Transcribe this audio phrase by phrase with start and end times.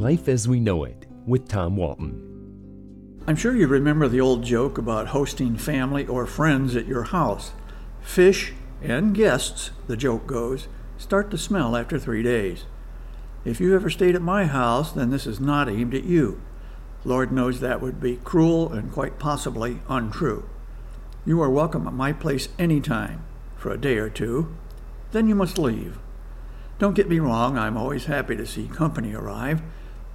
[0.00, 3.22] Life as We Know It with Tom Walton.
[3.26, 7.52] I'm sure you remember the old joke about hosting family or friends at your house.
[8.00, 12.64] Fish and guests, the joke goes, start to smell after three days.
[13.44, 16.40] If you ever stayed at my house, then this is not aimed at you.
[17.04, 20.48] Lord knows that would be cruel and quite possibly untrue.
[21.26, 23.22] You are welcome at my place any time,
[23.54, 24.56] for a day or two.
[25.12, 25.98] Then you must leave.
[26.78, 29.60] Don't get me wrong, I'm always happy to see company arrive.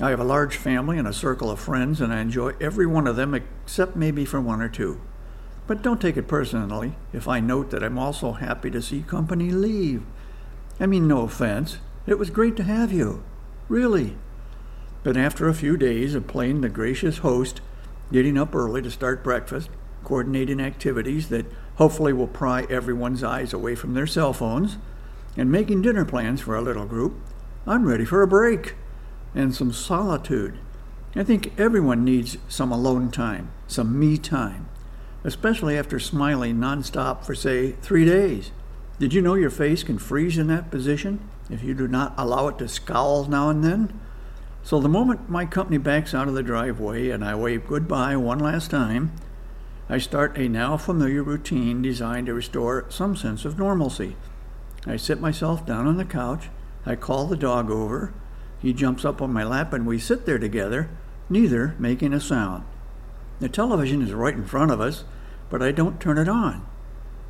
[0.00, 3.08] I have a large family and a circle of friends, and I enjoy every one
[3.08, 5.00] of them except maybe for one or two.
[5.66, 9.50] But don't take it personally if I note that I'm also happy to see company
[9.50, 10.04] leave.
[10.78, 11.78] I mean, no offense.
[12.06, 13.24] It was great to have you.
[13.68, 14.16] Really.
[15.02, 17.60] But after a few days of playing the gracious host,
[18.12, 19.68] getting up early to start breakfast,
[20.04, 24.78] coordinating activities that hopefully will pry everyone's eyes away from their cell phones,
[25.36, 27.14] and making dinner plans for a little group,
[27.66, 28.76] I'm ready for a break
[29.38, 30.58] and some solitude.
[31.14, 34.68] I think everyone needs some alone time, some me time,
[35.22, 38.50] especially after smiling nonstop for, say, three days.
[38.98, 42.48] Did you know your face can freeze in that position if you do not allow
[42.48, 44.00] it to scowl now and then?
[44.64, 48.40] So the moment my company backs out of the driveway and I wave goodbye one
[48.40, 49.12] last time,
[49.88, 54.16] I start a now familiar routine designed to restore some sense of normalcy.
[54.84, 56.48] I sit myself down on the couch.
[56.84, 58.12] I call the dog over.
[58.60, 60.88] He jumps up on my lap and we sit there together,
[61.28, 62.64] neither making a sound.
[63.40, 65.04] The television is right in front of us,
[65.48, 66.66] but I don't turn it on.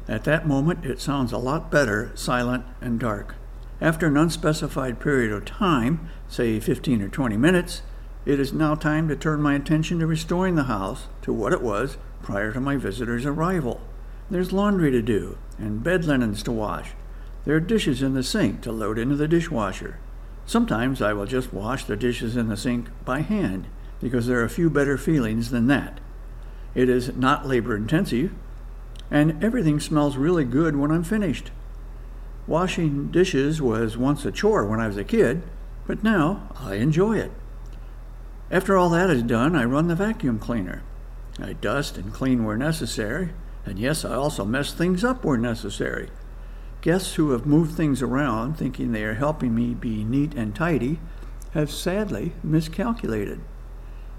[0.09, 3.35] At that moment, it sounds a lot better, silent and dark.
[3.81, 7.83] After an unspecified period of time, say 15 or 20 minutes,
[8.25, 11.63] it is now time to turn my attention to restoring the house to what it
[11.63, 13.81] was prior to my visitor's arrival.
[14.31, 16.93] There's laundry to do and bed linens to wash
[17.49, 19.99] there are dishes in the sink to load into the dishwasher.
[20.49, 23.67] Sometimes I will just wash the dishes in the sink by hand
[24.01, 26.01] because there are few better feelings than that.
[26.75, 28.33] It is not labor intensive,
[29.11, 31.51] and everything smells really good when I'm finished.
[32.47, 35.43] Washing dishes was once a chore when I was a kid,
[35.87, 37.33] but now I enjoy it.
[38.51, 40.83] After all that is done, I run the vacuum cleaner.
[41.39, 43.35] I dust and clean where necessary,
[43.67, 46.09] and yes, I also mess things up where necessary.
[46.81, 51.01] Guests who have moved things around thinking they are helping me be neat and tidy
[51.53, 53.41] have sadly miscalculated.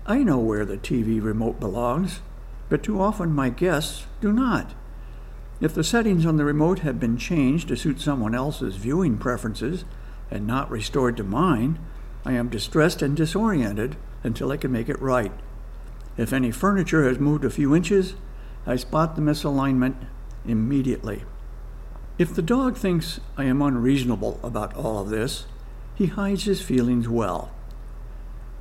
[0.06, 2.20] I know where the TV remote belongs,
[2.68, 4.74] but too often my guests do not.
[5.62, 9.86] If the settings on the remote have been changed to suit someone else's viewing preferences
[10.30, 11.80] and not restored to mine,
[12.26, 15.32] I am distressed and disoriented until I can make it right.
[16.18, 18.16] If any furniture has moved a few inches,
[18.66, 19.96] I spot the misalignment
[20.46, 21.24] immediately.
[22.20, 25.46] If the dog thinks I am unreasonable about all of this,
[25.96, 27.50] he hides his feelings well.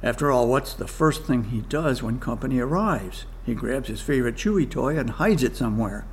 [0.00, 3.26] After all, what's the first thing he does when company arrives?
[3.44, 6.06] He grabs his favorite chewy toy and hides it somewhere.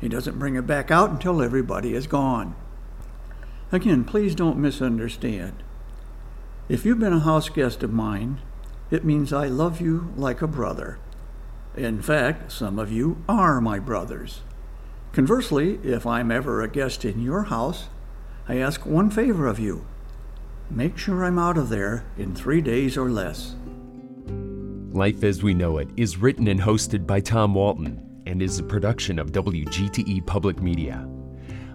[0.00, 2.56] He doesn't bring it back out until everybody is gone.
[3.70, 5.62] Again, please don't misunderstand.
[6.68, 8.40] If you've been a house guest of mine,
[8.90, 10.98] it means I love you like a brother.
[11.76, 14.40] In fact, some of you are my brothers.
[15.12, 17.88] Conversely, if I'm ever a guest in your house,
[18.48, 19.86] I ask one favor of you
[20.70, 23.54] make sure I'm out of there in three days or less.
[24.92, 28.64] Life as We Know It is written and hosted by Tom Walton and is a
[28.64, 31.08] production of WGTE Public Media.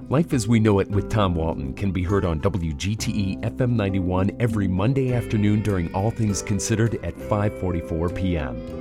[0.10, 4.36] Life as We Know It with Tom Walton can be heard on WGTE FM 91
[4.40, 8.81] every Monday afternoon during All Things Considered at 5:44 p.m